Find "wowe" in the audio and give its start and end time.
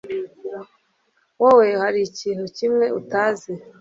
1.41-1.67